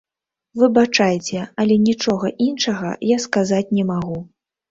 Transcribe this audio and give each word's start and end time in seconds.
Выбачайце, 0.61 1.43
але 1.63 1.75
нічога 1.89 2.31
іншага 2.47 2.95
я 3.09 3.17
сказаць 3.29 3.65
не 3.81 3.89
магу. 3.93 4.17